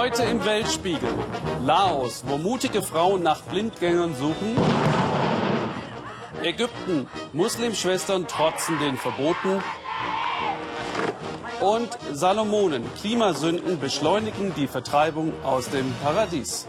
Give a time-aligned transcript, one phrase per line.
[0.00, 1.10] Heute im Weltspiegel.
[1.62, 4.56] Laos, wo mutige Frauen nach Blindgängern suchen.
[6.42, 9.62] Ägypten, Muslimschwestern trotzen den Verboten.
[11.60, 16.66] Und Salomonen, Klimasünden beschleunigen die Vertreibung aus dem Paradies.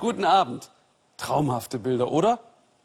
[0.00, 0.72] Guten Abend.
[1.16, 2.40] Traumhafte Bilder, oder?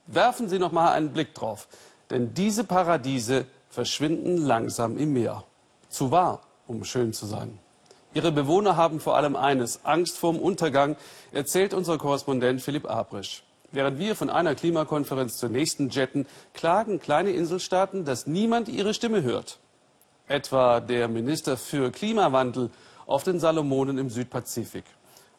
[0.05, 1.67] Werfen Sie noch mal einen Blick drauf.
[2.11, 5.45] Denn diese Paradiese verschwinden langsam im Meer.
[5.89, 7.57] Zu wahr, um schön zu sein.
[8.13, 10.95] Ihre Bewohner haben vor allem eines, Angst vorm Untergang,
[11.31, 13.43] erzählt unser Korrespondent Philipp Abrisch.
[13.71, 19.23] Während wir von einer Klimakonferenz zur nächsten jetten, klagen kleine Inselstaaten, dass niemand ihre Stimme
[19.23, 19.59] hört.
[20.27, 22.69] Etwa der Minister für Klimawandel
[23.05, 24.85] auf den Salomonen im Südpazifik.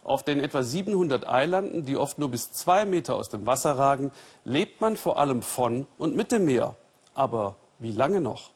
[0.04, 4.10] Auf den etwa 700 Eilanden, die oft nur bis zwei Meter aus dem Wasser ragen,
[4.44, 6.76] lebt man vor allem von und mit dem Meer.
[7.14, 8.50] Aber wie lange noch?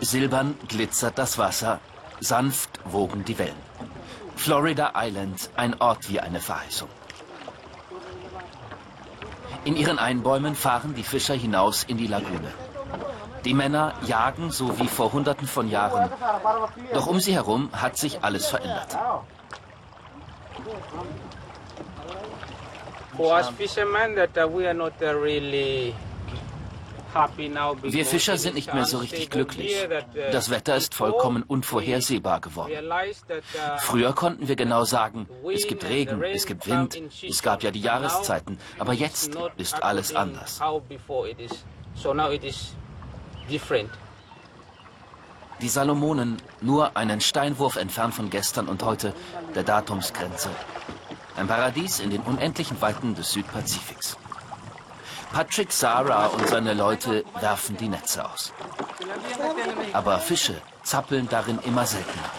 [0.00, 1.80] Silbern glitzert das Wasser,
[2.20, 3.62] sanft wogen die Wellen.
[4.36, 6.88] Florida Island, ein Ort wie eine Verheißung.
[9.64, 12.52] In ihren Einbäumen fahren die Fischer hinaus in die Lagune.
[13.44, 16.10] Die Männer jagen so wie vor Hunderten von Jahren.
[16.92, 18.96] Doch um sie herum hat sich alles verändert.
[23.16, 25.92] For us fishermen, that uh, we are not uh, really
[27.82, 29.74] Wir Fischer sind nicht mehr so richtig glücklich.
[30.32, 32.72] Das Wetter ist vollkommen unvorhersehbar geworden.
[33.78, 37.80] Früher konnten wir genau sagen, es gibt Regen, es gibt Wind, es gab ja die
[37.80, 40.60] Jahreszeiten, aber jetzt ist alles anders.
[45.60, 49.12] Die Salomonen nur einen Steinwurf entfernt von gestern und heute,
[49.56, 50.50] der Datumsgrenze.
[51.36, 54.16] Ein Paradies in den unendlichen Weiten des Südpazifiks.
[55.32, 58.52] Patrick Sarah und seine Leute werfen die Netze aus.
[59.92, 62.30] Aber Fische zappeln darin immer seltener.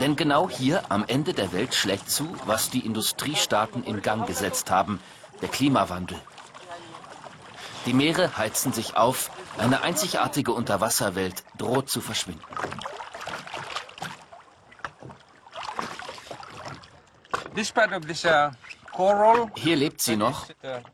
[0.00, 4.70] Denn genau hier am Ende der Welt schlägt zu, was die Industriestaaten in Gang gesetzt
[4.70, 5.00] haben,
[5.40, 6.18] der Klimawandel.
[7.86, 12.42] Die Meere heizen sich auf, eine einzigartige Unterwasserwelt droht zu verschwinden.
[17.54, 18.50] This part of this uh,
[19.56, 20.46] Hier lebt sie noch,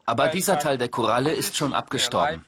[0.07, 2.45] aber dieser Teil der Koralle ist schon abgestorben.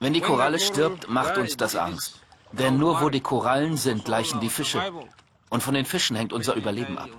[0.00, 2.20] Wenn die Koralle stirbt, macht uns das Angst.
[2.52, 4.82] Denn nur wo die Korallen sind, gleichen die Fische.
[5.50, 7.10] Und von den Fischen hängt unser Überleben ab.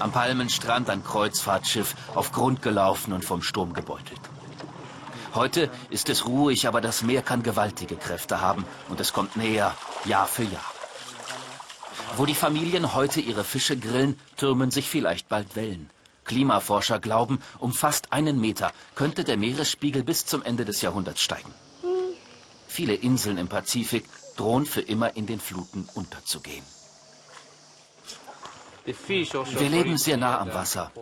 [0.00, 4.20] Am Palmenstrand ein Kreuzfahrtschiff, auf Grund gelaufen und vom Sturm gebeutelt.
[5.34, 9.74] Heute ist es ruhig, aber das Meer kann gewaltige Kräfte haben und es kommt näher,
[10.04, 10.73] Jahr für Jahr.
[12.16, 15.90] Wo die Familien heute ihre Fische grillen, türmen sich vielleicht bald Wellen.
[16.24, 21.52] Klimaforscher glauben, um fast einen Meter könnte der Meeresspiegel bis zum Ende des Jahrhunderts steigen.
[22.68, 24.04] Viele Inseln im Pazifik
[24.36, 26.64] drohen für immer in den Fluten unterzugehen.
[28.84, 30.92] Wir leben sehr nah am Wasser.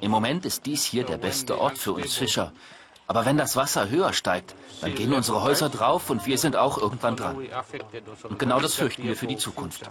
[0.00, 2.52] Im Moment ist dies hier der beste Ort für uns Fischer.
[3.06, 6.78] Aber wenn das Wasser höher steigt, dann gehen unsere Häuser drauf und wir sind auch
[6.78, 7.36] irgendwann dran.
[8.24, 9.82] Und genau das fürchten wir für die Zukunft.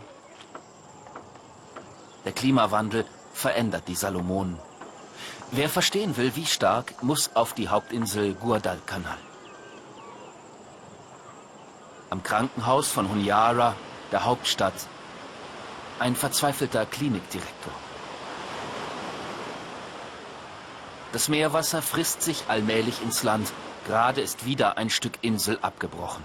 [2.26, 4.60] Der Klimawandel verändert die Salomonen.
[5.52, 9.18] Wer verstehen will, wie stark, muss auf die Hauptinsel Guadalcanal.
[12.10, 13.76] Am Krankenhaus von Honiara,
[14.12, 14.74] der Hauptstadt,
[16.00, 17.74] ein verzweifelter Klinikdirektor.
[21.12, 23.52] Das Meerwasser frisst sich allmählich ins Land.
[23.88, 26.24] Gerade ist wieder ein Stück Insel abgebrochen.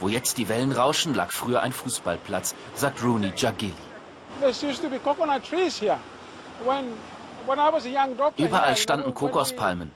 [0.00, 3.74] Wo jetzt die Wellen rauschen, lag früher ein Fußballplatz, sagt Rooney Jagili.
[8.36, 9.90] Überall standen Kokospalmen.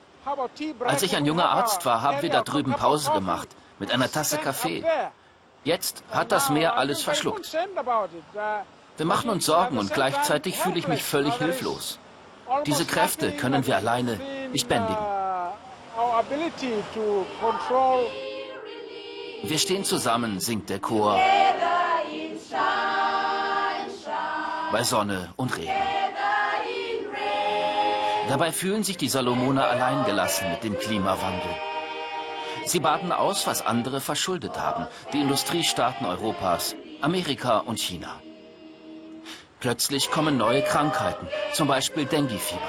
[0.84, 3.48] Als ich ein junger Arzt war, haben wir da drüben Pause gemacht
[3.78, 4.84] mit einer Tasse Kaffee.
[5.65, 7.56] Jetzt hat das Meer alles verschluckt.
[8.97, 11.98] Wir machen uns Sorgen und gleichzeitig fühle ich mich völlig hilflos.
[12.66, 14.18] Diese Kräfte können wir alleine
[14.53, 14.97] nicht bändigen.
[19.42, 21.21] Wir stehen zusammen, singt der Chor.
[24.70, 25.72] Bei Sonne und Regen.
[28.28, 31.50] Dabei fühlen sich die Salomoner alleingelassen mit dem Klimawandel.
[32.66, 34.86] Sie baden aus, was andere verschuldet haben.
[35.15, 38.20] Die Industriestaaten Europas, Amerika und China.
[39.60, 42.60] Plötzlich kommen neue Krankheiten, zum Beispiel Dengue-Fieber.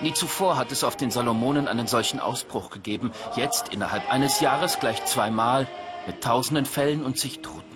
[0.00, 3.12] Nie zuvor hat es auf den Salomonen einen solchen Ausbruch gegeben.
[3.36, 5.68] Jetzt innerhalb eines Jahres gleich zweimal
[6.08, 7.69] mit tausenden Fällen und zig Toten.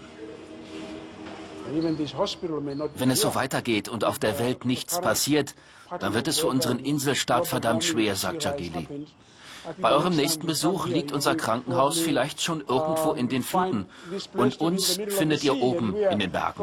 [2.96, 5.54] Wenn es so weitergeht und auf der Welt nichts passiert,
[5.98, 8.88] dann wird es für unseren Inselstaat verdammt schwer, sagt Jagili.
[9.80, 13.86] Bei eurem nächsten Besuch liegt unser Krankenhaus vielleicht schon irgendwo in den Fluten
[14.34, 16.62] und uns findet ihr oben in den Bergen.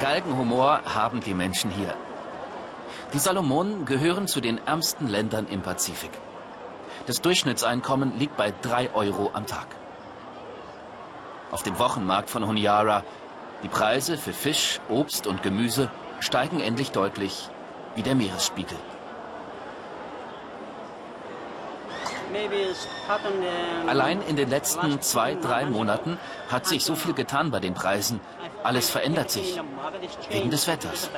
[0.00, 1.94] Galgenhumor haben die Menschen hier.
[3.12, 6.10] Die Salomonen gehören zu den ärmsten Ländern im Pazifik.
[7.06, 9.66] Das Durchschnittseinkommen liegt bei 3 Euro am Tag.
[11.50, 13.02] Auf dem Wochenmarkt von Honiara
[13.62, 17.48] die Preise für Fisch, Obst und Gemüse steigen endlich deutlich
[17.94, 18.78] wie der Meeresspiegel.
[23.86, 26.18] Allein in den letzten zwei, drei Monaten
[26.48, 28.20] hat sich so viel getan bei den Preisen.
[28.62, 29.60] Alles verändert sich.
[30.30, 31.10] Wegen des Wetters.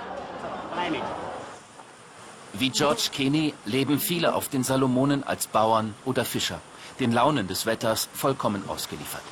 [2.54, 6.60] Wie George Kenny leben viele auf den Salomonen als Bauern oder Fischer,
[6.98, 9.22] den Launen des Wetters vollkommen ausgeliefert.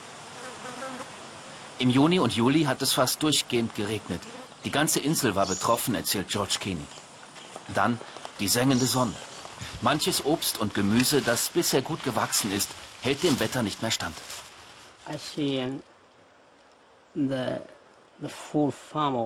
[1.80, 4.20] Im Juni und Juli hat es fast durchgehend geregnet.
[4.64, 6.86] Die ganze Insel war betroffen, erzählt George Kenny.
[7.74, 7.98] Dann
[8.38, 9.14] die sengende Sonne.
[9.80, 12.68] Manches Obst und Gemüse, das bisher gut gewachsen ist,
[13.00, 14.14] hält dem Wetter nicht mehr stand.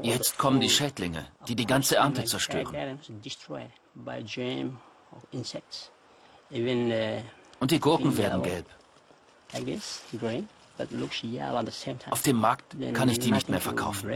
[0.04, 3.00] Jetzt kommen die Schädlinge, die die ganze Ernte zerstören.
[7.58, 8.66] Und die Gurken werden gelb.
[12.10, 14.10] Auf dem Markt kann ich die nicht mehr verkaufen.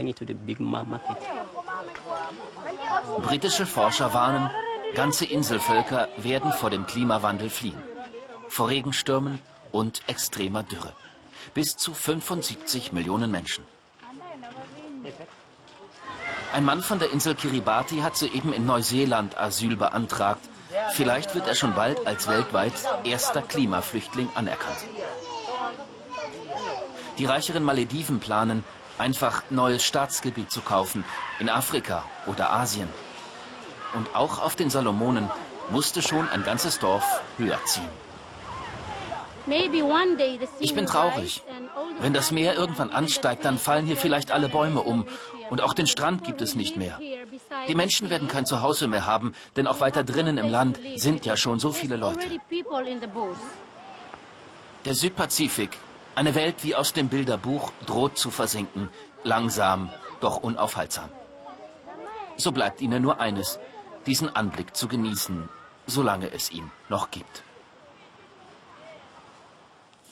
[3.21, 4.49] Britische Forscher warnen,
[4.93, 7.81] ganze Inselvölker werden vor dem Klimawandel fliehen.
[8.49, 9.39] Vor Regenstürmen
[9.71, 10.93] und extremer Dürre.
[11.53, 13.63] Bis zu 75 Millionen Menschen.
[16.51, 20.41] Ein Mann von der Insel Kiribati hat soeben in Neuseeland Asyl beantragt.
[20.93, 22.73] Vielleicht wird er schon bald als weltweit
[23.03, 24.77] erster Klimaflüchtling anerkannt.
[27.19, 28.63] Die reicheren Malediven planen,
[28.97, 31.03] einfach neues Staatsgebiet zu kaufen,
[31.39, 32.87] in Afrika oder Asien.
[33.93, 35.29] Und auch auf den Salomonen
[35.69, 37.89] musste schon ein ganzes Dorf höher ziehen.
[40.59, 41.43] Ich bin traurig.
[41.99, 45.05] Wenn das Meer irgendwann ansteigt, dann fallen hier vielleicht alle Bäume um.
[45.49, 46.99] Und auch den Strand gibt es nicht mehr.
[47.67, 51.35] Die Menschen werden kein Zuhause mehr haben, denn auch weiter drinnen im Land sind ja
[51.35, 52.27] schon so viele Leute.
[54.85, 55.77] Der Südpazifik
[56.19, 58.89] eine Welt wie aus dem Bilderbuch droht zu versinken,
[59.23, 59.89] langsam,
[60.19, 61.07] doch unaufhaltsam.
[62.35, 63.57] So bleibt ihnen nur eines,
[64.05, 65.47] diesen Anblick zu genießen,
[65.87, 67.43] solange es ihn noch gibt.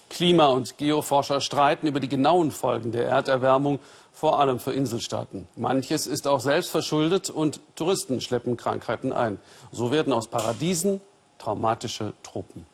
[0.09, 3.79] Klima- und Geoforscher streiten über die genauen Folgen der Erderwärmung,
[4.13, 5.45] vor allem für Inselstaaten.
[5.57, 9.41] Manches ist auch selbst verschuldet und Touristen schleppen Krankheiten ein.
[9.73, 11.01] So werden aus Paradiesen
[11.37, 12.65] traumatische Tropen.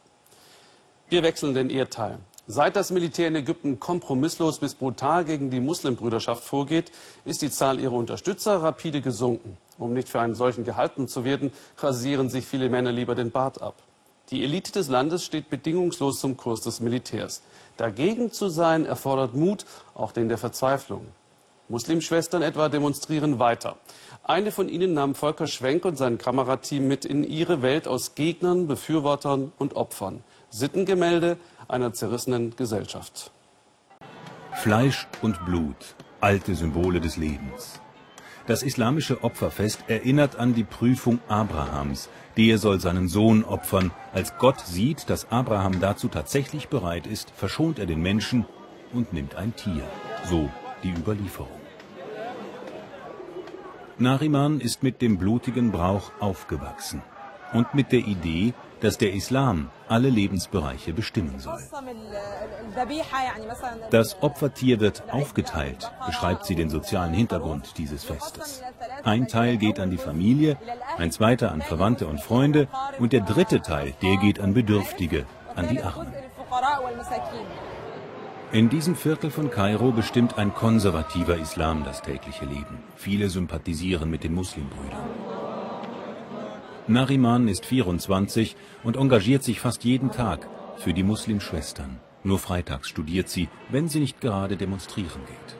[1.09, 2.19] Wir wechseln den Erdteil.
[2.45, 6.91] Seit das Militär in Ägypten kompromisslos bis brutal gegen die Muslimbrüderschaft vorgeht,
[7.23, 9.55] ist die Zahl ihrer Unterstützer rapide gesunken.
[9.77, 13.61] Um nicht für einen solchen gehalten zu werden, rasieren sich viele Männer lieber den Bart
[13.61, 13.75] ab.
[14.29, 17.43] Die Elite des Landes steht bedingungslos zum Kurs des Militärs.
[17.77, 21.07] Dagegen zu sein erfordert Mut, auch den der Verzweiflung.
[21.69, 23.77] Muslimschwestern etwa demonstrieren weiter.
[24.21, 28.67] Eine von ihnen nahm Volker Schwenk und sein Kamerateam mit in ihre Welt aus Gegnern,
[28.67, 30.25] Befürwortern und Opfern.
[30.53, 33.31] Sittengemälde einer zerrissenen Gesellschaft.
[34.51, 37.81] Fleisch und Blut, alte Symbole des Lebens.
[38.45, 42.07] Das islamische Opferfest erinnert an die Prüfung Abrahams.
[42.37, 43.89] Der soll seinen Sohn opfern.
[44.13, 48.45] Als Gott sieht, dass Abraham dazu tatsächlich bereit ist, verschont er den Menschen
[48.93, 49.83] und nimmt ein Tier.
[50.29, 50.51] So
[50.83, 51.49] die Überlieferung.
[53.97, 57.01] Nariman ist mit dem blutigen Brauch aufgewachsen
[57.53, 61.61] und mit der Idee, dass der Islam alle Lebensbereiche bestimmen soll.
[63.89, 68.61] Das Opfertier wird aufgeteilt, beschreibt sie den sozialen Hintergrund dieses Festes.
[69.03, 70.57] Ein Teil geht an die Familie,
[70.97, 72.67] ein zweiter an Verwandte und Freunde
[72.99, 75.25] und der dritte Teil, der geht an Bedürftige,
[75.55, 76.13] an die Armen.
[78.51, 82.83] In diesem Viertel von Kairo bestimmt ein konservativer Islam das tägliche Leben.
[82.97, 85.42] Viele sympathisieren mit den Muslimbrüdern.
[86.87, 91.99] Nariman ist 24 und engagiert sich fast jeden Tag für die Muslimschwestern.
[92.23, 95.57] Nur freitags studiert sie, wenn sie nicht gerade demonstrieren geht.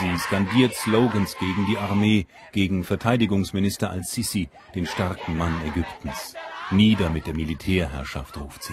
[0.00, 6.34] Sie skandiert Slogans gegen die Armee, gegen Verteidigungsminister al-Sisi, den starken Mann Ägyptens.
[6.72, 8.72] Nieder mit der Militärherrschaft, ruft sie.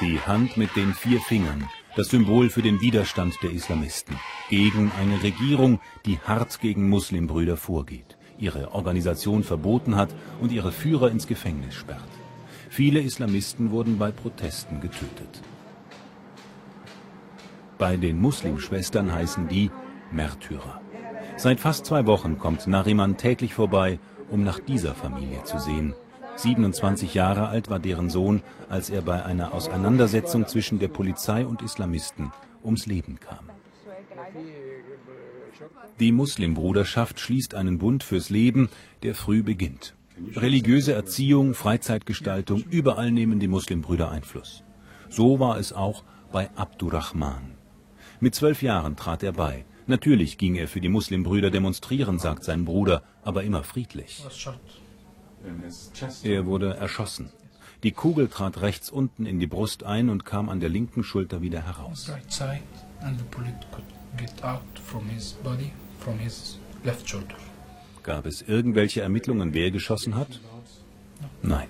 [0.00, 4.16] Die Hand mit den vier Fingern, das Symbol für den Widerstand der Islamisten
[4.48, 8.16] gegen eine Regierung, die hart gegen Muslimbrüder vorgeht.
[8.38, 12.02] ihre Organisation verboten hat und ihre Führer ins Gefängnis sperrt.
[12.68, 15.42] Viele Islamisten wurden bei Protesten getötet.
[17.78, 19.70] Bei den Muslimschwestern heißen die
[20.12, 20.82] Märtyrer.
[21.38, 23.98] Seit fast zwei Wochen kommt Nariman täglich vorbei,
[24.30, 25.94] um nach dieser Familie zu sehen.
[26.36, 31.62] 27 Jahre alt war deren Sohn, als er bei einer Auseinandersetzung zwischen der Polizei und
[31.62, 33.50] Islamisten ums Leben kam.
[35.98, 38.68] Die Muslimbruderschaft schließt einen Bund fürs Leben,
[39.02, 39.94] der früh beginnt.
[40.34, 44.62] Religiöse Erziehung, Freizeitgestaltung, überall nehmen die Muslimbrüder Einfluss.
[45.08, 47.52] So war es auch bei Abdurrahman.
[48.20, 49.64] Mit zwölf Jahren trat er bei.
[49.86, 54.22] Natürlich ging er für die Muslimbrüder demonstrieren, sagt sein Bruder, aber immer friedlich.
[56.22, 57.30] Er wurde erschossen.
[57.82, 61.42] Die Kugel trat rechts unten in die Brust ein und kam an der linken Schulter
[61.42, 62.10] wieder heraus.
[68.02, 70.40] Gab es irgendwelche Ermittlungen, wer geschossen hat?
[71.42, 71.68] Nein.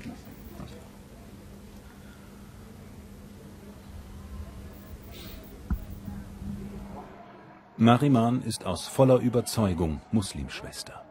[7.78, 11.05] Mariman ist aus voller Überzeugung Muslimschwester.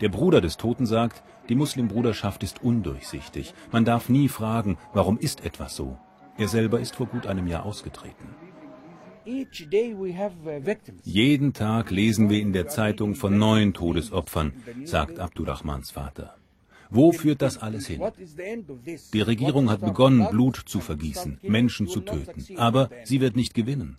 [0.00, 3.54] Der Bruder des Toten sagt, die Muslimbruderschaft ist undurchsichtig.
[3.72, 5.98] Man darf nie fragen, warum ist etwas so.
[6.38, 8.28] Er selber ist vor gut einem Jahr ausgetreten.
[11.02, 14.52] Jeden Tag lesen wir in der Zeitung von neuen Todesopfern,
[14.84, 16.36] sagt Abdurrahmans Vater.
[16.90, 18.00] Wo führt das alles hin?
[19.12, 23.98] Die Regierung hat begonnen, Blut zu vergießen, Menschen zu töten, aber sie wird nicht gewinnen.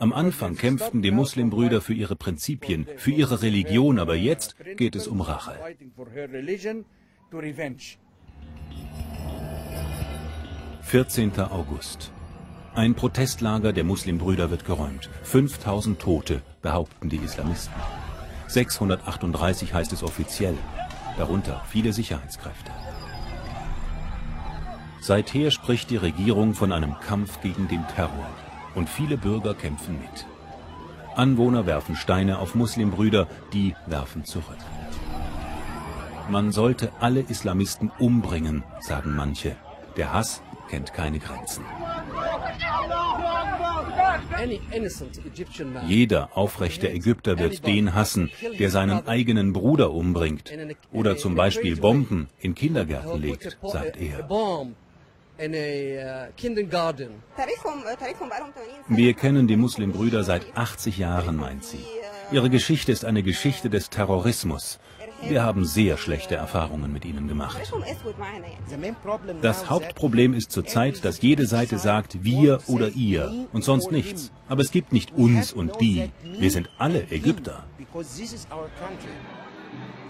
[0.00, 5.06] Am Anfang kämpften die Muslimbrüder für ihre Prinzipien, für ihre Religion, aber jetzt geht es
[5.06, 5.58] um Rache.
[10.80, 11.40] 14.
[11.40, 12.12] August.
[12.74, 15.10] Ein Protestlager der Muslimbrüder wird geräumt.
[15.22, 17.74] 5000 Tote, behaupten die Islamisten.
[18.46, 20.56] 638 heißt es offiziell,
[21.18, 22.70] darunter viele Sicherheitskräfte.
[25.02, 28.30] Seither spricht die Regierung von einem Kampf gegen den Terror
[28.74, 30.26] und viele Bürger kämpfen mit.
[31.16, 34.58] Anwohner werfen Steine auf Muslimbrüder, die werfen zurück.
[36.30, 39.56] Man sollte alle Islamisten umbringen, sagen manche.
[39.96, 41.64] Der Hass kennt keine Grenzen.
[45.86, 50.52] Jeder aufrechte Ägypter wird den hassen, der seinen eigenen Bruder umbringt
[50.92, 54.28] oder zum Beispiel Bomben in Kindergärten legt, sagt er.
[58.88, 61.84] Wir kennen die Muslimbrüder seit 80 Jahren, meint sie.
[62.30, 64.78] Ihre Geschichte ist eine Geschichte des Terrorismus.
[65.22, 67.58] Wir haben sehr schlechte Erfahrungen mit ihnen gemacht.
[69.42, 74.32] Das Hauptproblem ist zurzeit, dass jede Seite sagt wir oder ihr und sonst nichts.
[74.48, 76.10] Aber es gibt nicht uns und die.
[76.22, 77.64] Wir sind alle Ägypter.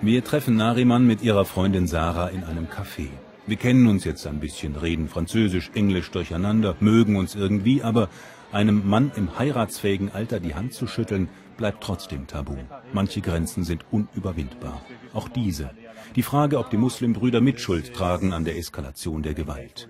[0.02, 3.08] Wir treffen Nariman mit ihrer Freundin Sarah in einem Café.
[3.50, 8.08] Wir kennen uns jetzt ein bisschen, reden Französisch, Englisch durcheinander, mögen uns irgendwie, aber
[8.52, 12.54] einem Mann im heiratsfähigen Alter die Hand zu schütteln, bleibt trotzdem tabu.
[12.92, 14.80] Manche Grenzen sind unüberwindbar.
[15.14, 15.70] Auch diese.
[16.14, 19.88] Die Frage, ob die Muslimbrüder Mitschuld tragen an der Eskalation der Gewalt.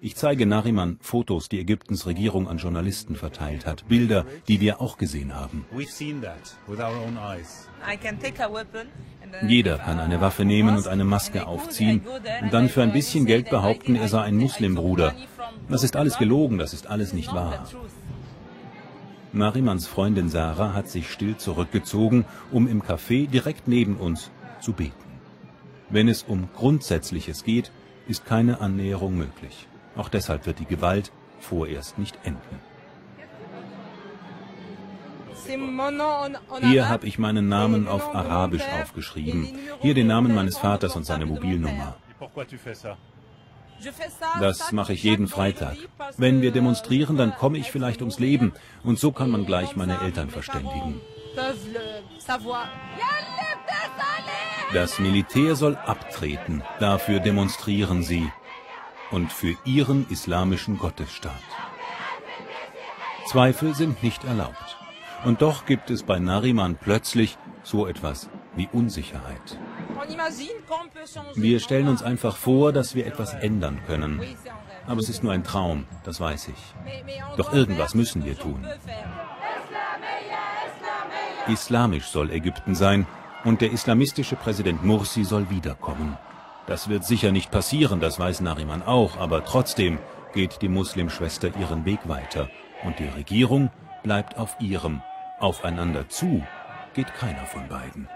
[0.00, 3.88] Ich zeige Nariman Fotos, die Ägyptens Regierung an Journalisten verteilt hat.
[3.88, 5.64] Bilder, die wir auch gesehen haben.
[9.42, 12.02] Jeder kann eine Waffe nehmen und eine Maske aufziehen
[12.42, 15.14] und dann für ein bisschen Geld behaupten, er sei ein Muslimbruder.
[15.68, 17.66] Das ist alles gelogen, das ist alles nicht wahr.
[19.32, 24.94] Narimans Freundin Sarah hat sich still zurückgezogen, um im Café direkt neben uns zu beten.
[25.90, 27.72] Wenn es um Grundsätzliches geht,
[28.06, 29.67] ist keine Annäherung möglich.
[29.98, 32.60] Auch deshalb wird die Gewalt vorerst nicht enden.
[36.62, 39.58] Hier habe ich meinen Namen auf Arabisch aufgeschrieben.
[39.80, 41.96] Hier den Namen meines Vaters und seine Mobilnummer.
[44.40, 45.76] Das mache ich jeden Freitag.
[46.16, 48.52] Wenn wir demonstrieren, dann komme ich vielleicht ums Leben.
[48.84, 51.00] Und so kann man gleich meine Eltern verständigen.
[54.72, 56.62] Das Militär soll abtreten.
[56.78, 58.30] Dafür demonstrieren sie.
[59.10, 61.32] Und für ihren islamischen Gottesstaat.
[63.26, 64.76] Zweifel sind nicht erlaubt.
[65.24, 69.58] Und doch gibt es bei Nariman plötzlich so etwas wie Unsicherheit.
[71.34, 74.20] Wir stellen uns einfach vor, dass wir etwas ändern können.
[74.86, 76.74] Aber es ist nur ein Traum, das weiß ich.
[77.36, 78.66] Doch irgendwas müssen wir tun.
[81.48, 83.06] Islamisch soll Ägypten sein
[83.44, 86.16] und der islamistische Präsident Mursi soll wiederkommen.
[86.68, 89.98] Das wird sicher nicht passieren, das weiß Nariman auch, aber trotzdem
[90.34, 92.50] geht die Muslimschwester ihren Weg weiter
[92.84, 93.70] und die Regierung
[94.02, 95.00] bleibt auf ihrem.
[95.40, 96.42] Aufeinander zu
[96.92, 98.06] geht keiner von beiden.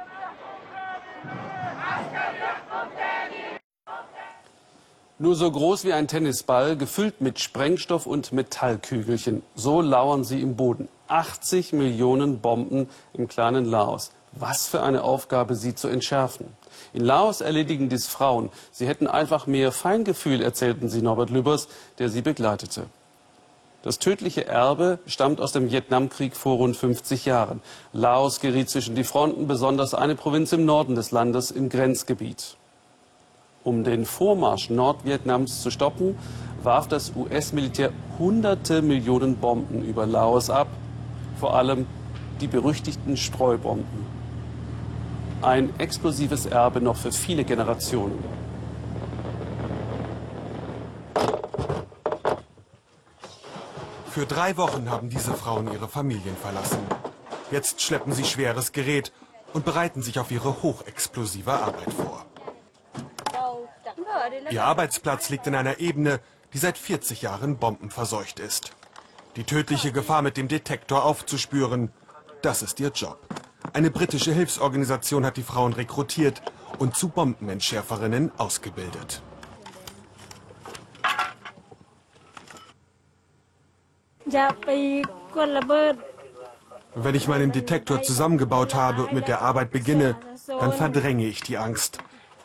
[5.19, 9.43] Nur so groß wie ein Tennisball, gefüllt mit Sprengstoff und Metallkügelchen.
[9.55, 10.89] So lauern sie im Boden.
[11.09, 14.13] 80 Millionen Bomben im kleinen Laos.
[14.33, 16.47] Was für eine Aufgabe, sie zu entschärfen.
[16.93, 18.51] In Laos erledigen dies Frauen.
[18.71, 22.87] Sie hätten einfach mehr Feingefühl, erzählten sie Norbert Lübbers, der sie begleitete.
[23.83, 27.61] Das tödliche Erbe stammt aus dem Vietnamkrieg vor rund 50 Jahren.
[27.93, 32.57] Laos geriet zwischen die Fronten, besonders eine Provinz im Norden des Landes im Grenzgebiet.
[33.65, 36.17] Um den Vormarsch Nordvietnams zu stoppen,
[36.63, 40.69] warf das US-Militär hunderte Millionen Bomben über Laos ab,
[41.41, 41.87] vor allem
[42.41, 44.22] die berüchtigten Streubomben.
[45.43, 48.23] Ein explosives Erbe noch für viele Generationen.
[54.09, 56.79] Für drei Wochen haben diese Frauen ihre Familien verlassen.
[57.51, 59.13] Jetzt schleppen sie schweres Gerät
[59.53, 62.25] und bereiten sich auf ihre hochexplosive Arbeit vor.
[64.51, 66.21] Ihr Arbeitsplatz liegt in einer Ebene,
[66.53, 68.73] die seit 40 Jahren bombenverseucht ist.
[69.35, 71.91] Die tödliche Gefahr mit dem Detektor aufzuspüren,
[72.43, 73.19] das ist ihr Job.
[73.73, 76.43] Eine britische Hilfsorganisation hat die Frauen rekrutiert
[76.79, 79.23] und zu Bombenentschärferinnen ausgebildet.
[86.95, 90.17] Wenn ich meinen Detektor zusammengebaut habe und mit der Arbeit beginne,
[90.47, 91.99] dann verdränge ich die Angst.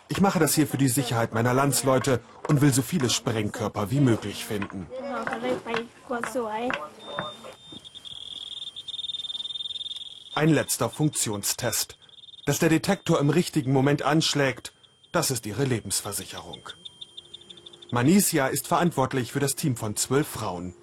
[0.10, 4.00] Ich mache das hier für die Sicherheit meiner Landsleute und will so viele Sprengkörper wie
[4.00, 4.88] möglich finden.
[10.38, 11.98] Ein letzter Funktionstest.
[12.46, 14.72] Dass der Detektor im richtigen Moment anschlägt,
[15.12, 16.60] das ist ihre Lebensversicherung.
[17.90, 20.76] Manisia ist verantwortlich für das Team von zwölf Frauen.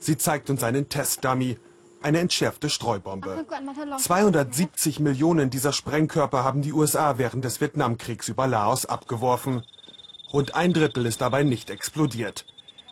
[0.00, 1.58] Sie zeigt uns einen Testdummy,
[2.00, 3.44] eine entschärfte Streubombe.
[3.98, 9.64] 270 Millionen dieser Sprengkörper haben die USA während des Vietnamkriegs über Laos abgeworfen.
[10.32, 12.46] Rund ein Drittel ist dabei nicht explodiert.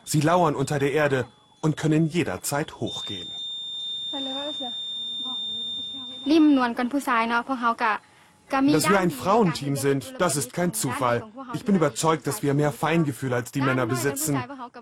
[0.05, 1.25] Sie lauern unter der Erde
[1.63, 3.36] und können jederzeit hochgehen.
[6.32, 7.94] ริมนวลกันผู้ชายเนาะพวกเขากะ
[8.52, 11.24] Dass wir ein Frauenteam sind, das ist kein Zufall.
[11.54, 14.34] Ich bin überzeugt, dass wir mehr Feingefühl als die Männer besitzen.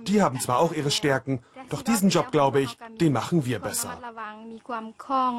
[0.09, 1.33] Die haben zwar auch ihre Stärken,
[1.69, 3.91] doch diesen Job, glaube ich, den machen wir besser.
[4.51, 5.35] มีความคล่อง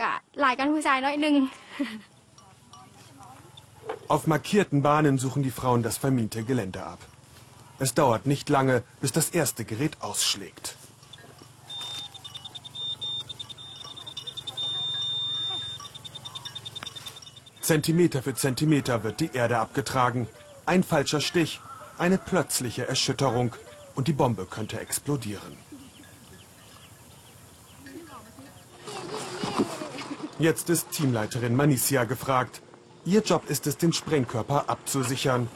[0.00, 1.34] กะหลายกันผู้ชายน้อยหนึ่ง
[4.14, 7.00] Auf markierten Bahnen suchen die Frauen das vermiente Gelände ab.
[7.84, 10.64] Es dauert nicht lange, bis das erste Gerät ausschlägt.
[17.63, 20.27] Zentimeter für Zentimeter wird die Erde abgetragen.
[20.65, 21.61] Ein falscher Stich,
[21.97, 23.55] eine plötzliche Erschütterung
[23.95, 25.57] und die Bombe könnte explodieren.
[30.39, 32.61] Jetzt ist Teamleiterin Manicia gefragt.
[33.05, 35.47] Ihr Job ist es, den Sprengkörper abzusichern.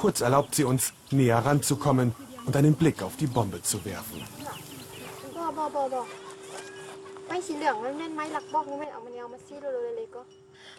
[0.00, 2.14] Kurz erlaubt sie uns, näher ranzukommen
[2.46, 4.22] und einen Blick auf die Bombe zu werfen.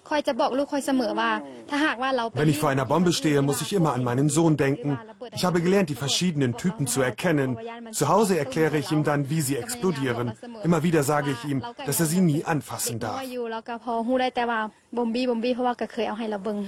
[0.06, 4.90] บ่บ่บ่บ่ไม่สีเหลืองมันแม่นไม้หลักบอกนี่แม่นเอามันเอามาซีโรโรเล็กๆก็คอยจะบอกลูกคอยเสมอว่า ถ้าหากว่าเรา Wenn ich vor einer Bombe stehe, muss ich immer an meinen Sohn denken.
[5.36, 7.50] Ich habe gelernt, die verschiedenen Typen zu erkennen.
[7.98, 10.26] Zu Hause erkläre ich ihm dann, wie sie explodieren.
[10.66, 13.18] Immer wieder sage ich ihm, dass er sie nie anfassen เพราะ darf.
[13.18, 14.60] ว่าอยู่แล้วก็พอฮู้ได้แต่ว่า
[14.96, 16.58] บอมบี้บอมบี้เพราะว่าก็เคยเอาให้เราเบิ่ง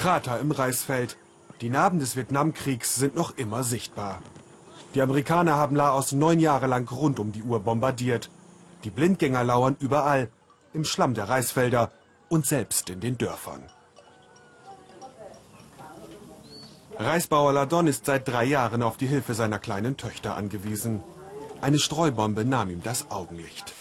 [0.00, 1.10] Krater im Reisfeld.
[1.60, 4.14] Die Narben des Vietnamkriegs sind noch immer sichtbar.
[4.94, 8.24] Die Amerikaner haben Laos neun Jahre lang rund um die Uhr bombardiert.
[8.84, 10.22] Die Blindgänger lauern überall,
[10.73, 11.91] im Schlamm der Reisfelder
[12.29, 13.63] und selbst in den Dörfern.
[16.97, 21.03] Reisbauer Ladon ist seit drei Jahren auf die Hilfe seiner kleinen Töchter angewiesen.
[21.61, 23.73] Eine Streubombe nahm ihm das Augenlicht.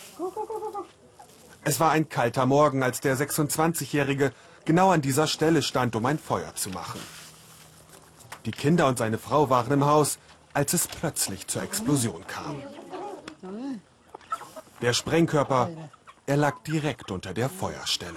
[1.64, 4.32] Es war ein kalter Morgen, als der 26-Jährige
[4.64, 7.00] genau an dieser Stelle stand, um ein Feuer zu machen.
[8.46, 10.18] Die Kinder und seine Frau waren im Haus,
[10.52, 12.62] als es plötzlich zur Explosion kam.
[14.80, 15.70] Der Sprengkörper,
[16.26, 18.16] er lag direkt unter der Feuerstelle.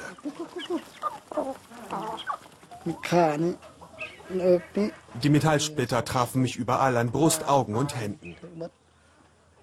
[5.24, 8.36] Die Metallsplitter trafen mich überall an Brust, Augen und Händen.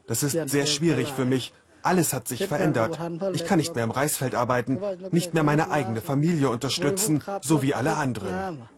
[0.06, 1.52] Das ist sehr schwierig für mich.
[1.82, 2.98] Alles hat sich verändert.
[3.32, 7.74] Ich kann nicht mehr im Reisfeld arbeiten, nicht mehr meine eigene Familie unterstützen, so wie
[7.74, 8.68] alle anderen.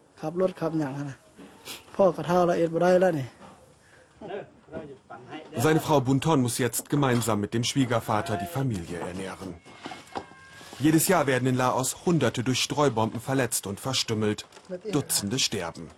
[5.55, 9.55] Seine Frau Bunton muss jetzt gemeinsam mit dem Schwiegervater die Familie ernähren.
[10.79, 14.45] Jedes Jahr werden in Laos Hunderte durch Streubomben verletzt und verstümmelt.
[14.91, 15.89] Dutzende sterben.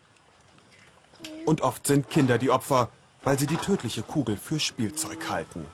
[1.45, 2.89] Und oft sind Kinder die Opfer,
[3.23, 5.65] weil sie die tödliche Kugel für Spielzeug halten.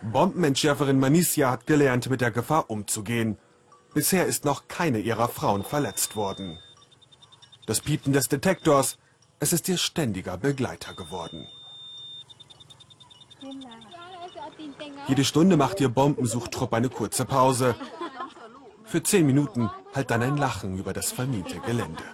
[0.00, 3.38] Bombenentschärferin Manisia hat gelernt, mit der Gefahr umzugehen.
[3.94, 6.58] Bisher ist noch keine ihrer Frauen verletzt worden.
[7.66, 8.98] Das Piepen des Detektors
[9.42, 11.48] es ist ihr ständiger Begleiter geworden.
[15.08, 17.74] Jede Stunde macht ihr Bombensuchtrupp eine kurze Pause.
[18.84, 22.04] Für zehn Minuten halt dann ein Lachen über das vermiente Gelände.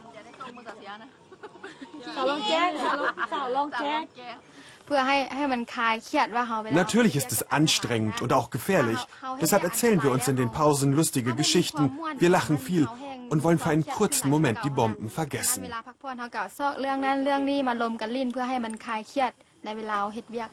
[6.70, 9.00] Natürlich ist es anstrengend und auch gefährlich.
[9.38, 11.92] Deshalb erzählen wir uns in den Pausen lustige Geschichten.
[12.18, 12.88] Wir lachen viel
[13.31, 15.61] und wollen für einen kurzen Moment die Bomben เว vergessen.
[15.75, 19.31] ลาพักผ่อนเขาก็ซอกเรื่องนั้นเรื่องนี้มาลมกันลิ้นเพื่อให้มันคลายเครียด
[19.65, 20.49] ในเวลาเฮ็ดเวียก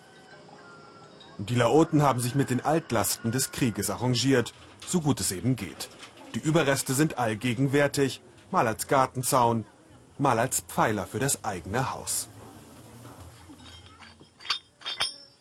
[1.49, 4.53] Die Laoten haben sich mit den Altlasten des Krieges arrangiert,
[4.87, 5.83] so gut es eben geht.
[6.35, 9.65] Die Überreste sind allgegenwärtig, mal als Gartenzaun,
[10.19, 12.29] mal als Pfeiler für das eigene Haus.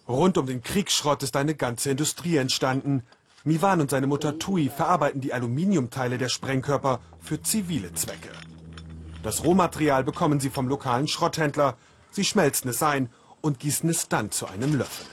[0.08, 3.04] Rund um den Kriegsschrott ist eine ganze Industrie entstanden.
[3.44, 8.31] Miwan und seine Mutter Tui verarbeiten die Aluminiumteile der Sprengkörper für zivile Zwecke.
[9.23, 11.77] Das Rohmaterial bekommen sie vom lokalen Schrotthändler.
[12.11, 13.09] Sie schmelzen es ein
[13.41, 15.07] und gießen es dann zu einem Löffel.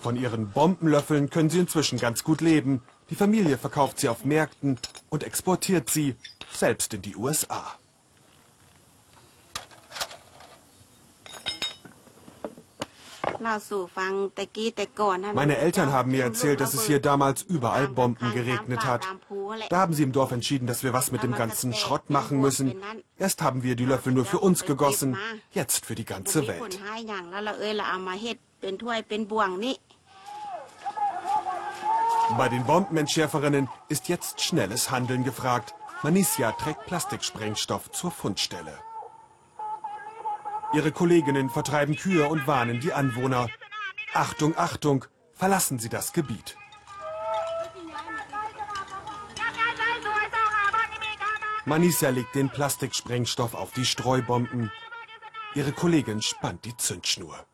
[0.00, 2.82] Von ihren Bombenlöffeln können sie inzwischen ganz gut leben.
[3.10, 4.78] Die Familie verkauft sie auf Märkten
[5.08, 6.16] und exportiert sie
[6.52, 7.76] selbst in die USA.
[15.34, 19.06] Meine Eltern haben mir erzählt, dass es hier damals überall Bomben geregnet hat.
[19.70, 22.76] Da haben sie im Dorf entschieden, dass wir was mit dem ganzen Schrott machen müssen.
[23.18, 25.16] Erst haben wir die Löffel nur für uns gegossen,
[25.52, 26.78] jetzt für die ganze Welt.
[32.36, 35.74] Bei den Bombenentschärferinnen ist jetzt schnelles Handeln gefragt.
[36.02, 38.85] Manisia trägt Plastiksprengstoff zur Fundstelle.
[40.72, 43.48] Ihre Kolleginnen vertreiben Kühe und warnen die Anwohner.
[44.12, 46.56] Achtung, Achtung, verlassen Sie das Gebiet.
[51.64, 54.70] Manisa legt den Plastiksprengstoff auf die Streubomben.
[55.54, 57.44] Ihre Kollegin spannt die Zündschnur.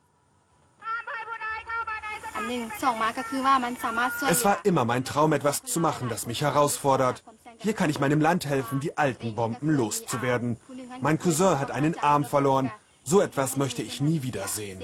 [4.28, 7.22] Es war immer mein Traum, etwas zu machen, das mich herausfordert.
[7.58, 10.58] Hier kann ich meinem Land helfen, die alten Bomben loszuwerden.
[11.00, 12.72] Mein Cousin hat einen Arm verloren.
[13.04, 14.80] So etwas möchte ich nie wieder sehen.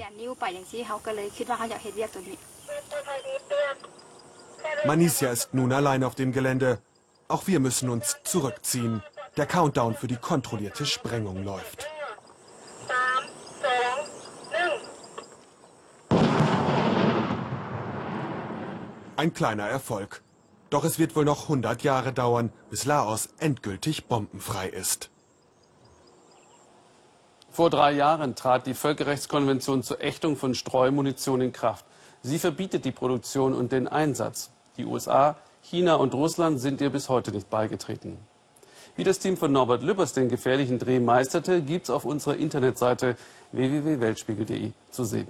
[4.85, 6.79] Manisia ist nun allein auf dem Gelände.
[7.27, 9.03] Auch wir müssen uns zurückziehen.
[9.37, 11.87] Der Countdown für die kontrollierte Sprengung läuft.
[19.15, 20.21] Ein kleiner Erfolg.
[20.69, 25.09] Doch es wird wohl noch 100 Jahre dauern, bis Laos endgültig bombenfrei ist.
[27.51, 31.85] Vor drei Jahren trat die Völkerrechtskonvention zur Ächtung von Streumunition in Kraft.
[32.21, 34.51] Sie verbietet die Produktion und den Einsatz.
[34.77, 38.17] Die USA, China und Russland sind ihr bis heute nicht beigetreten.
[38.95, 43.15] Wie das Team von Norbert Lübbers den gefährlichen Dreh meisterte, gibt's auf unserer Internetseite
[43.51, 45.27] www.weltspiegel.de zu sehen.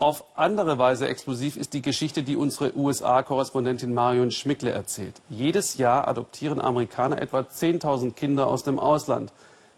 [0.00, 5.20] Auf andere Weise explosiv ist die Geschichte, die unsere USA-Korrespondentin Marion Schmickle erzählt.
[5.28, 9.30] Jedes Jahr adoptieren Amerikaner etwa 10.000 Kinder aus dem Ausland.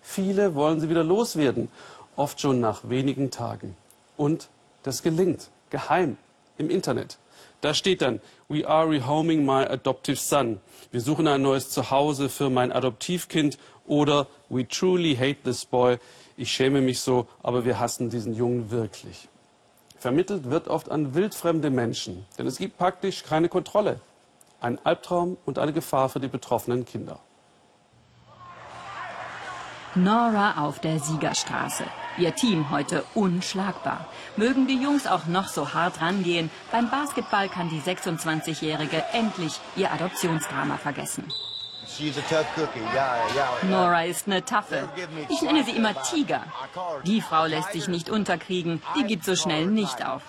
[0.02, 1.68] Viele wollen sie wieder loswerden,
[2.16, 3.76] oft schon nach wenigen Tagen.
[4.16, 4.48] Und
[4.82, 6.18] das gelingt, geheim,
[6.58, 7.18] im Internet.
[7.60, 10.60] Da steht dann, We are rehoming my adoptive son.
[10.90, 15.98] Wir suchen ein neues Zuhause für mein Adoptivkind oder We truly hate this boy.
[16.36, 19.28] Ich schäme mich so, aber wir hassen diesen Jungen wirklich.
[19.98, 24.00] Vermittelt wird oft an wildfremde Menschen, denn es gibt praktisch keine Kontrolle.
[24.60, 27.20] Ein Albtraum und eine Gefahr für die betroffenen Kinder.
[29.94, 31.84] Nora auf der Siegerstraße.
[32.16, 34.06] Ihr Team heute unschlagbar.
[34.36, 39.92] Mögen die Jungs auch noch so hart rangehen, beim Basketball kann die 26-Jährige endlich ihr
[39.92, 41.28] Adoptionsdrama vergessen.
[43.68, 44.88] Nora ist eine Taffe.
[45.28, 46.42] Ich nenne sie immer Tiger.
[47.04, 50.22] Die Frau lässt sich nicht unterkriegen, die gibt so schnell nicht auf.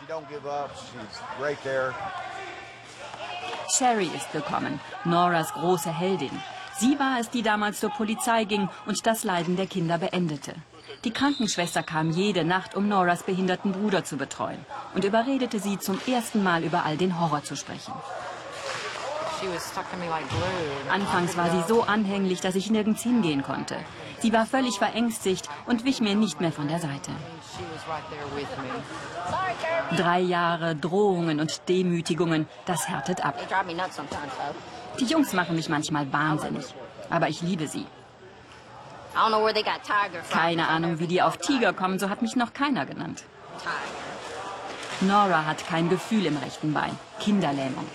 [3.70, 6.38] Sherry ist gekommen, Noras große Heldin.
[6.80, 10.56] Sie war es, die damals zur Polizei ging und das Leiden der Kinder beendete.
[11.04, 14.60] Die Krankenschwester kam jede Nacht, um Noras behinderten Bruder zu betreuen
[14.96, 17.94] und überredete sie zum ersten Mal über all den Horror zu sprechen.
[20.90, 23.76] Anfangs war sie so anhänglich, dass ich nirgends hingehen konnte.
[24.24, 27.12] Sie war völlig verängstigt und wich mir nicht mehr von der Seite.
[29.98, 33.36] Drei Jahre Drohungen und Demütigungen, das härtet ab.
[34.98, 36.64] Die Jungs machen mich manchmal wahnsinnig,
[37.10, 37.86] aber ich liebe sie.
[40.32, 43.26] Keine Ahnung, wie die auf Tiger kommen, so hat mich noch keiner genannt.
[45.02, 47.88] Nora hat kein Gefühl im rechten Bein, Kinderlähmung.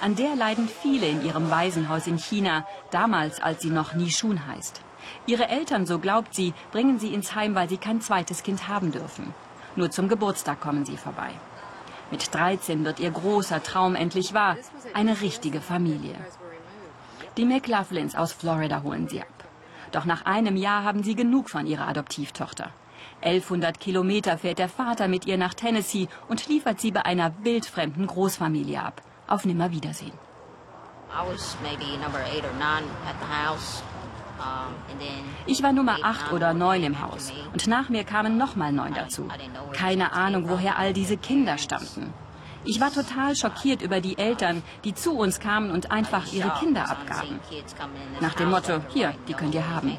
[0.00, 4.80] An der leiden viele in ihrem Waisenhaus in China, damals als sie noch Nishun heißt.
[5.26, 8.92] Ihre Eltern, so glaubt sie, bringen sie ins Heim, weil sie kein zweites Kind haben
[8.92, 9.34] dürfen.
[9.76, 11.30] Nur zum Geburtstag kommen sie vorbei.
[12.10, 14.56] Mit 13 wird ihr großer Traum endlich wahr,
[14.92, 16.14] eine richtige Familie.
[17.38, 19.28] Die McLaughlins aus Florida holen sie ab.
[19.92, 22.70] Doch nach einem Jahr haben sie genug von ihrer Adoptivtochter.
[23.22, 28.06] 1100 Kilometer fährt der Vater mit ihr nach Tennessee und liefert sie bei einer wildfremden
[28.06, 29.00] Großfamilie ab.
[29.26, 30.12] Auf Nimmerwiedersehen.
[35.46, 38.94] Ich war Nummer 8 oder 9 im Haus und nach mir kamen noch mal neun
[38.94, 39.28] dazu.
[39.72, 42.12] Keine Ahnung, woher all diese Kinder stammten.
[42.64, 46.88] Ich war total schockiert über die Eltern, die zu uns kamen und einfach ihre Kinder
[46.88, 47.40] abgaben.
[48.20, 49.96] Nach dem Motto, hier, die könnt ihr haben.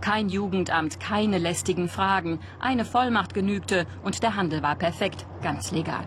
[0.00, 6.04] Kein Jugendamt, keine lästigen Fragen, eine Vollmacht genügte und der Handel war perfekt, ganz legal.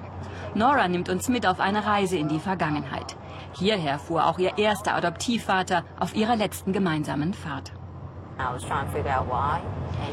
[0.56, 3.18] Nora nimmt uns mit auf eine Reise in die Vergangenheit.
[3.54, 7.74] Hierher fuhr auch ihr erster Adoptivvater auf ihrer letzten gemeinsamen Fahrt.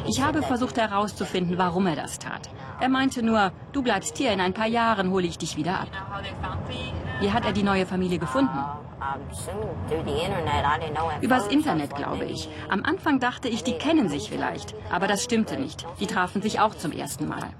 [0.06, 2.50] Ich habe versucht herauszufinden, warum er das tat.
[2.80, 5.88] Er meinte nur, du bleibst hier, in ein paar Jahren hole ich dich wieder ab.
[7.20, 8.58] Wie hat er die neue Familie gefunden?
[11.20, 12.48] Übers Internet, glaube ich.
[12.68, 14.74] Am Anfang dachte ich, die kennen sich vielleicht.
[14.90, 15.86] Aber das stimmte nicht.
[16.00, 17.50] Die trafen sich auch zum ersten Mal.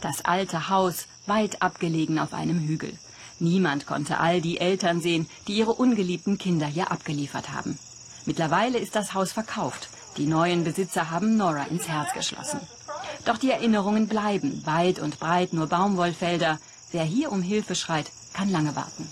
[0.00, 2.98] Das alte Haus, weit abgelegen auf einem Hügel.
[3.38, 7.78] Niemand konnte all die Eltern sehen, die ihre ungeliebten Kinder hier abgeliefert haben.
[8.26, 9.88] Mittlerweile ist das Haus verkauft.
[10.16, 12.60] Die neuen Besitzer haben Nora ins Herz geschlossen.
[13.24, 16.58] Doch die Erinnerungen bleiben, weit und breit nur Baumwollfelder.
[16.92, 19.10] Wer hier um Hilfe schreit, kann lange warten.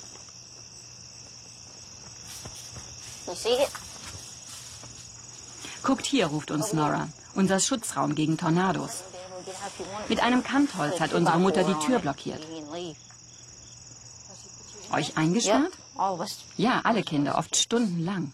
[5.83, 7.09] Guckt hier, ruft uns Nora.
[7.35, 9.03] Unser Schutzraum gegen Tornados.
[10.09, 12.43] Mit einem Kantholz hat unsere Mutter die Tür blockiert.
[14.93, 15.73] Euch eingesperrt?
[16.57, 18.33] Ja, alle Kinder, oft stundenlang.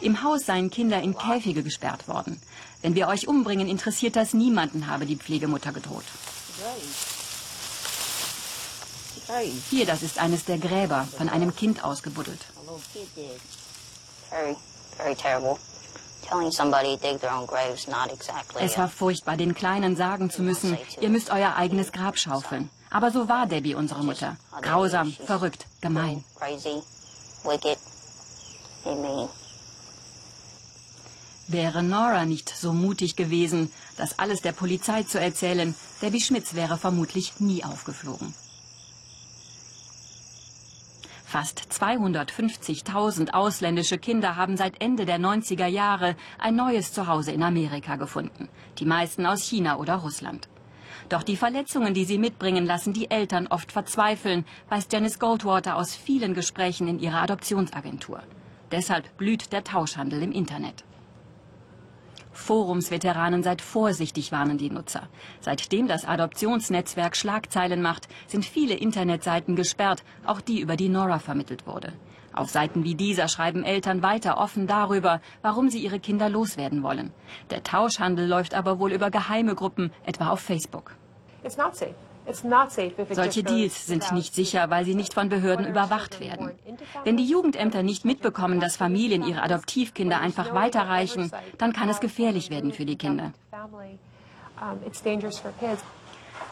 [0.00, 2.40] Im Haus seien Kinder in Käfige gesperrt worden.
[2.82, 6.04] Wenn wir euch umbringen, interessiert das niemanden, habe die Pflegemutter gedroht.
[9.70, 12.40] Hier, das ist eines der Gräber, von einem Kind ausgebuddelt.
[18.58, 22.70] Es war furchtbar, den Kleinen sagen zu müssen, ihr müsst euer eigenes Grab schaufeln.
[22.90, 24.36] Aber so war Debbie, unsere Mutter.
[24.60, 26.24] Grausam, verrückt, gemein.
[31.48, 36.78] Wäre Nora nicht so mutig gewesen, das alles der Polizei zu erzählen, Debbie Schmitz wäre
[36.78, 38.34] vermutlich nie aufgeflogen.
[41.32, 47.96] Fast 250.000 ausländische Kinder haben seit Ende der 90er Jahre ein neues Zuhause in Amerika
[47.96, 48.50] gefunden.
[48.78, 50.50] Die meisten aus China oder Russland.
[51.08, 55.96] Doch die Verletzungen, die sie mitbringen, lassen die Eltern oft verzweifeln, weiß Janice Goldwater aus
[55.96, 58.22] vielen Gesprächen in ihrer Adoptionsagentur.
[58.70, 60.84] Deshalb blüht der Tauschhandel im Internet.
[62.32, 65.08] Forumsveteranen seid vorsichtig, warnen die Nutzer.
[65.40, 71.66] Seitdem das Adoptionsnetzwerk Schlagzeilen macht, sind viele Internetseiten gesperrt, auch die, über die Nora vermittelt
[71.66, 71.92] wurde.
[72.34, 77.12] Auf Seiten wie dieser schreiben Eltern weiter offen darüber, warum sie ihre Kinder loswerden wollen.
[77.50, 80.96] Der Tauschhandel läuft aber wohl über geheime Gruppen, etwa auf Facebook.
[83.10, 86.52] Solche Deals sind nicht sicher, weil sie nicht von Behörden überwacht werden.
[87.04, 92.50] Wenn die Jugendämter nicht mitbekommen, dass Familien ihre Adoptivkinder einfach weiterreichen, dann kann es gefährlich
[92.50, 93.32] werden für die Kinder.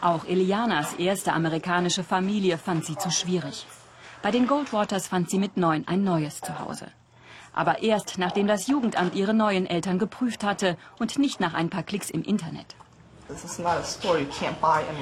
[0.01, 3.65] Auch Elianas erste amerikanische Familie fand sie zu schwierig.
[4.21, 6.87] Bei den Goldwaters fand sie mit neun ein neues Zuhause.
[7.53, 11.83] Aber erst nachdem das Jugendamt ihre neuen Eltern geprüft hatte und nicht nach ein paar
[11.83, 12.75] Klicks im Internet.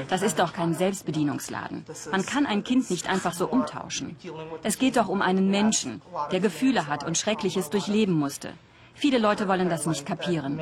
[0.08, 1.86] Das ist doch kein Selbstbedienungsladen.
[2.12, 4.16] Man kann ein Kind nicht einfach so umtauschen.
[4.64, 8.54] Es geht doch um einen Menschen, der Gefühle hat und Schreckliches durchleben musste.
[8.94, 10.60] Viele Leute wollen das nicht kapieren.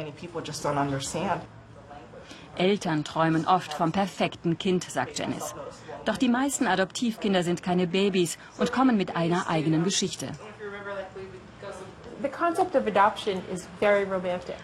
[2.56, 5.54] Eltern träumen oft vom perfekten Kind, sagt Janice.
[6.06, 10.28] Doch die meisten Adoptivkinder sind keine Babys und kommen mit einer eigenen Geschichte.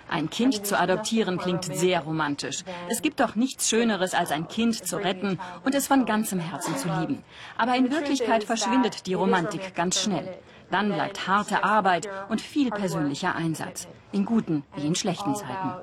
[0.10, 2.64] Ein Kind zu adoptieren klingt sehr romantisch.
[2.90, 6.78] Es gibt doch nichts Schöneres, als ein Kind zu retten und es von ganzem Herzen
[6.78, 7.24] zu lieben.
[7.58, 10.38] Aber in Wirklichkeit verschwindet die Romantik ganz schnell.
[10.72, 13.88] Dann bleibt harte Arbeit und viel persönlicher Einsatz.
[14.12, 15.74] In guten wie in schlechten Zeiten.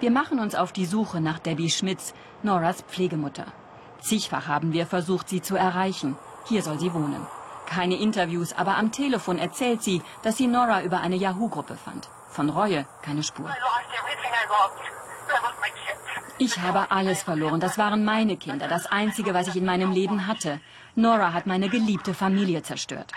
[0.00, 3.46] Wir machen uns auf die Suche nach Debbie Schmitz, Noras Pflegemutter.
[4.00, 6.16] Zigfach haben wir versucht, sie zu erreichen.
[6.48, 7.26] Hier soll sie wohnen.
[7.72, 12.08] keine Interviews, aber am Telefon erzählt sie, dass sie Nora über eine Yahoo-Gruppe fand.
[12.28, 13.48] Von Reue keine Spur.
[16.38, 17.60] Ich habe alles verloren.
[17.60, 20.60] Das waren meine Kinder, das Einzige, was ich in meinem Leben hatte.
[20.94, 23.12] Nora hat meine geliebte Familie zerstört.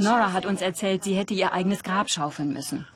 [0.00, 2.86] Nora hat uns erzählt, sie hätte ihr eigenes Grab schaufeln müssen.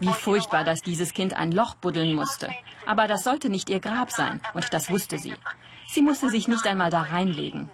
[0.00, 2.50] Wie furchtbar, dass dieses Kind ein Loch buddeln musste.
[2.86, 5.34] Aber das sollte nicht ihr Grab sein, und das wusste sie.
[5.88, 7.70] Sie musste sich nicht einmal da reinlegen.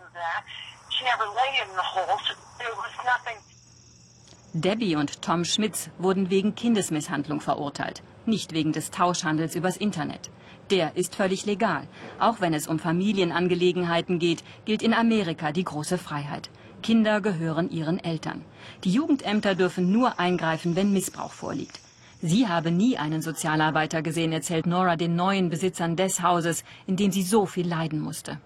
[4.54, 10.30] Debbie und Tom Schmitz wurden wegen Kindesmisshandlung verurteilt, nicht wegen des Tauschhandels übers Internet.
[10.70, 11.88] Der ist völlig legal.
[12.18, 16.50] Auch wenn es um Familienangelegenheiten geht, gilt in Amerika die große Freiheit.
[16.82, 18.44] Kinder gehören ihren Eltern.
[18.84, 21.80] Die Jugendämter dürfen nur eingreifen, wenn Missbrauch vorliegt.
[22.20, 27.10] Sie habe nie einen Sozialarbeiter gesehen, erzählt Nora den neuen Besitzern des Hauses, in dem
[27.10, 28.38] sie so viel leiden musste.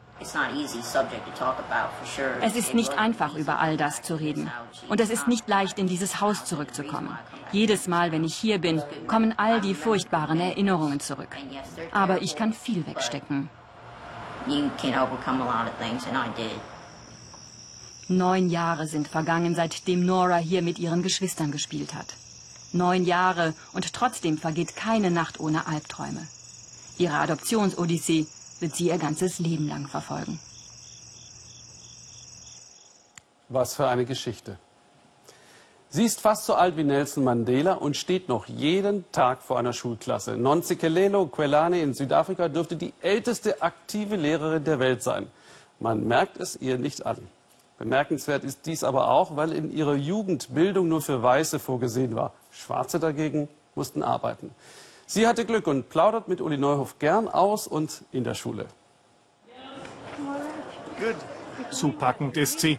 [2.40, 4.50] Es ist nicht einfach, über all das zu reden.
[4.88, 7.18] Und es ist nicht leicht, in dieses Haus zurückzukommen.
[7.52, 11.36] Jedes Mal, wenn ich hier bin, kommen all die furchtbaren Erinnerungen zurück.
[11.92, 13.50] Aber ich kann viel wegstecken.
[18.08, 22.14] Neun Jahre sind vergangen, seitdem Nora hier mit ihren Geschwistern gespielt hat.
[22.72, 26.26] Neun Jahre und trotzdem vergeht keine Nacht ohne Albträume.
[26.98, 28.26] Ihre Adoptionsodyssee
[28.60, 30.38] wird sie ihr ganzes Leben lang verfolgen.
[33.48, 34.58] Was für eine Geschichte.
[35.88, 39.72] Sie ist fast so alt wie Nelson Mandela und steht noch jeden Tag vor einer
[39.72, 40.36] Schulklasse.
[40.36, 45.28] Nonsikelelo Quelane in Südafrika dürfte die älteste aktive Lehrerin der Welt sein.
[45.80, 47.18] Man merkt es ihr nicht an.
[47.78, 52.32] Bemerkenswert ist dies aber auch, weil in ihrer Jugend Bildung nur für Weiße vorgesehen war.
[52.50, 54.50] Schwarze dagegen mussten arbeiten.
[55.06, 58.66] Sie hatte Glück und plaudert mit Uli Neuhoff gern aus und in der Schule.
[61.70, 62.78] Zupackend ist sie.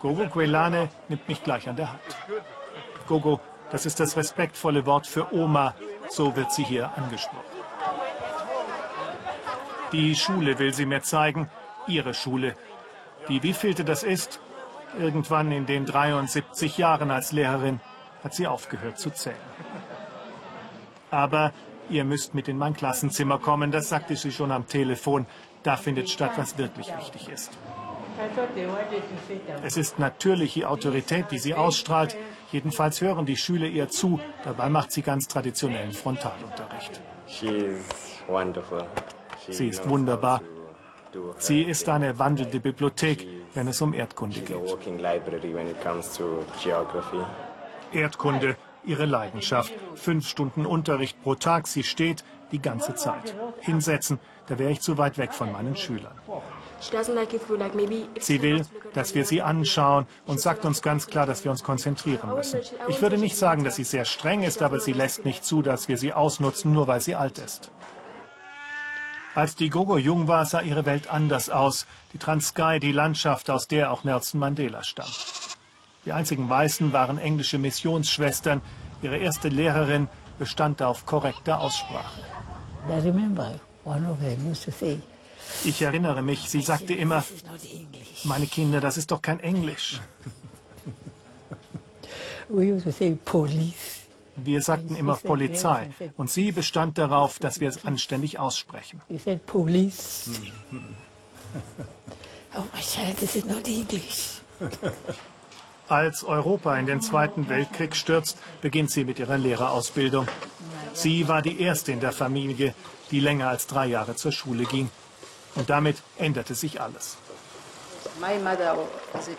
[0.00, 2.00] Gogo Quelane nimmt mich gleich an der Hand.
[3.06, 5.74] Gogo, das ist das respektvolle Wort für Oma.
[6.08, 7.44] So wird sie hier angesprochen.
[9.92, 11.50] Die Schule will sie mir zeigen.
[11.86, 12.56] Ihre Schule.
[13.28, 14.40] Die wievielte das ist?
[14.98, 17.80] Irgendwann in den 73 Jahren als Lehrerin
[18.24, 19.36] hat sie aufgehört zu zählen.
[21.10, 21.52] Aber
[21.90, 25.26] ihr müsst mit in mein Klassenzimmer kommen, das sagte sie schon am Telefon.
[25.62, 27.52] Da findet statt, was wirklich wichtig ist.
[29.62, 32.16] Es ist natürlich die Autorität, die sie ausstrahlt.
[32.50, 34.20] Jedenfalls hören die Schüler ihr zu.
[34.44, 37.00] Dabei macht sie ganz traditionellen Frontalunterricht.
[39.48, 40.40] Sie ist wunderbar.
[41.38, 44.56] Sie ist eine wandelnde Bibliothek, wenn es um Erdkunde geht.
[47.92, 49.72] Erdkunde, ihre Leidenschaft.
[49.94, 51.66] Fünf Stunden Unterricht pro Tag.
[51.66, 53.34] Sie steht die ganze Zeit.
[53.60, 56.18] Hinsetzen, da wäre ich zu weit weg von meinen Schülern.
[58.20, 62.34] Sie will, dass wir sie anschauen und sagt uns ganz klar, dass wir uns konzentrieren
[62.34, 62.60] müssen.
[62.86, 65.88] Ich würde nicht sagen, dass sie sehr streng ist, aber sie lässt nicht zu, dass
[65.88, 67.72] wir sie ausnutzen, nur weil sie alt ist.
[69.38, 71.86] Als die Gogo jung war, sah ihre Welt anders aus.
[72.12, 75.16] Die Transkei, die Landschaft, aus der auch Nelson Mandela stammt.
[76.04, 78.60] Die einzigen Weißen waren englische Missionsschwestern.
[79.00, 80.08] Ihre erste Lehrerin
[80.40, 82.20] bestand auf korrekter Aussprache.
[85.64, 87.22] Ich erinnere mich, sie sagte immer,
[88.24, 90.00] meine Kinder, das ist doch kein Englisch.
[94.44, 99.00] Wir sagten immer Polizei und sie bestand darauf, dass wir es anständig aussprechen.
[105.88, 110.28] Als Europa in den Zweiten Weltkrieg stürzt, beginnt sie mit ihrer Lehrerausbildung.
[110.92, 112.74] Sie war die erste in der Familie,
[113.10, 114.90] die länger als drei Jahre zur Schule ging.
[115.54, 117.16] Und damit änderte sich alles.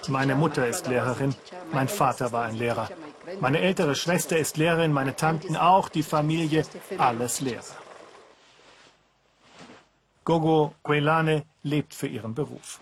[0.07, 1.35] Meine Mutter ist Lehrerin,
[1.71, 2.89] mein Vater war ein Lehrer.
[3.39, 6.65] Meine ältere Schwester ist Lehrerin, meine Tanten auch, die Familie,
[6.97, 7.63] alles Lehrer.
[10.25, 12.79] Gogo Quelane lebt für ihren Beruf.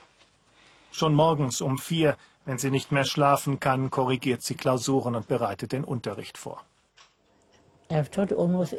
[0.92, 5.72] Schon morgens um vier, wenn sie nicht mehr schlafen kann, korrigiert sie Klausuren und bereitet
[5.72, 6.64] den Unterricht vor.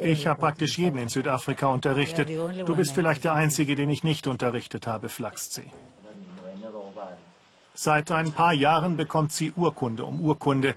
[0.01, 2.29] Ich habe praktisch jeden in Südafrika unterrichtet.
[2.29, 5.71] Du bist vielleicht der Einzige, den ich nicht unterrichtet habe, flachst sie.
[7.73, 10.75] Seit ein paar Jahren bekommt sie Urkunde um Urkunde.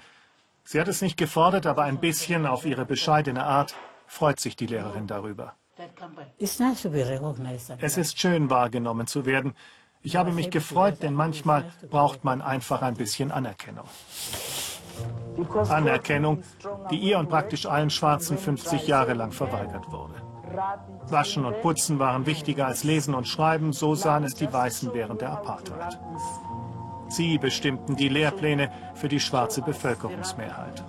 [0.64, 3.74] Sie hat es nicht gefordert, aber ein bisschen auf ihre bescheidene Art
[4.06, 5.54] freut sich die Lehrerin darüber.
[7.80, 9.54] Es ist schön wahrgenommen zu werden.
[10.02, 13.86] Ich habe mich gefreut, denn manchmal braucht man einfach ein bisschen Anerkennung.
[15.68, 16.42] Anerkennung,
[16.90, 20.14] die ihr und praktisch allen Schwarzen 50 Jahre lang verweigert wurde.
[21.06, 25.22] Waschen und Putzen waren wichtiger als Lesen und Schreiben, so sahen es die Weißen während
[25.22, 25.98] der Apartheid.
[27.12, 30.82] Sie bestimmten die Lehrpläne für die schwarze Bevölkerungsmehrheit.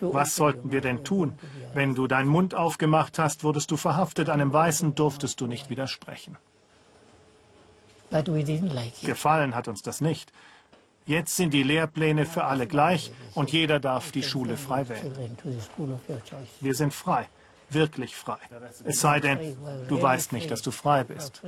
[0.00, 1.38] Was sollten wir denn tun?
[1.74, 6.36] Wenn du deinen Mund aufgemacht hast, wurdest du verhaftet, einem Weißen durftest du nicht widersprechen.
[9.02, 10.32] Gefallen hat uns das nicht.
[11.06, 15.36] Jetzt sind die Lehrpläne für alle gleich und jeder darf die Schule frei wählen.
[16.60, 17.28] Wir sind frei,
[17.70, 18.38] wirklich frei.
[18.84, 19.56] Es sei denn,
[19.88, 21.42] du weißt nicht, dass du frei bist.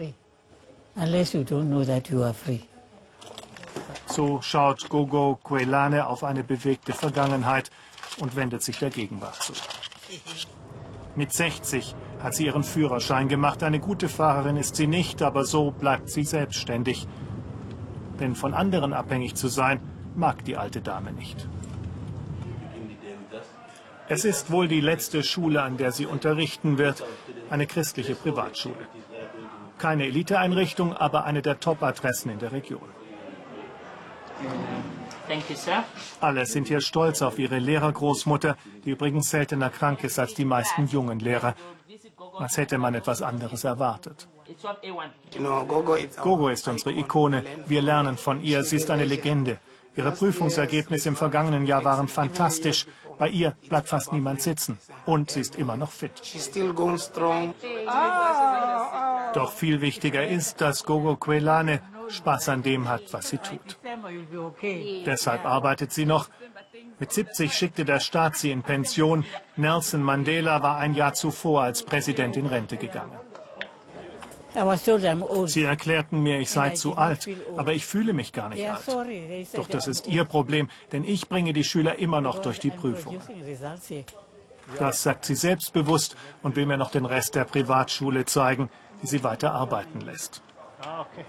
[4.07, 7.71] So schaut Gogo Quelane auf eine bewegte Vergangenheit
[8.19, 9.55] und wendet sich der Gegenwart zu.
[11.17, 13.63] Mit 60 hat sie ihren Führerschein gemacht.
[13.63, 17.07] Eine gute Fahrerin ist sie nicht, aber so bleibt sie selbstständig.
[18.21, 19.81] Denn von anderen abhängig zu sein,
[20.15, 21.49] mag die alte Dame nicht.
[24.09, 27.03] Es ist wohl die letzte Schule, an der sie unterrichten wird,
[27.49, 28.87] eine christliche Privatschule.
[29.83, 32.89] Keine Eliteeinrichtung, aber eine der Top-Adressen in der Region.
[36.21, 40.87] Alle sind hier stolz auf ihre Lehrergroßmutter, die übrigens seltener krank ist als die meisten
[40.87, 41.57] jungen Lehrer.
[42.39, 44.29] Als hätte man etwas anderes erwartet.
[46.23, 47.43] Gogo ist unsere Ikone.
[47.67, 48.63] Wir lernen von ihr.
[48.63, 49.59] Sie ist eine Legende.
[49.97, 52.87] Ihre Prüfungsergebnisse im vergangenen Jahr waren fantastisch.
[53.19, 54.79] Bei ihr bleibt fast niemand sitzen.
[55.07, 56.13] Und sie ist immer noch fit.
[59.35, 63.79] Doch viel wichtiger ist, dass Gogo Quelane Spaß an dem hat, was sie tut.
[65.07, 66.29] Deshalb arbeitet sie noch.
[66.99, 69.25] Mit 70 schickte der Staat sie in Pension.
[69.57, 73.19] Nelson Mandela war ein Jahr zuvor als Präsident in Rente gegangen.
[75.47, 78.83] Sie erklärten mir, ich sei zu alt, aber ich fühle mich gar nicht alt.
[79.55, 83.21] Doch das ist Ihr Problem, denn ich bringe die Schüler immer noch durch die Prüfung.
[84.79, 88.71] Das sagt sie selbstbewusst und will mir noch den Rest der Privatschule zeigen,
[89.03, 90.43] die sie weiter arbeiten lässt.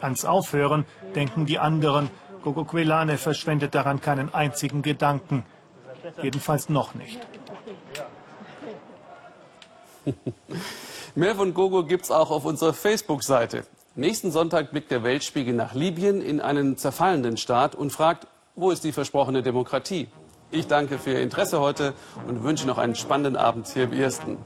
[0.01, 2.09] Ans Aufhören denken die anderen,
[2.43, 5.45] Gogo Quelane verschwendet daran keinen einzigen Gedanken.
[6.21, 7.19] Jedenfalls noch nicht.
[11.15, 13.67] Mehr von Gogo gibt's auch auf unserer Facebook-Seite.
[13.93, 18.83] Nächsten Sonntag blickt der Weltspiegel nach Libyen in einen zerfallenden Staat und fragt, wo ist
[18.83, 20.07] die versprochene Demokratie?
[20.49, 21.93] Ich danke für Ihr Interesse heute
[22.27, 24.39] und wünsche noch einen spannenden Abend hier im Ersten.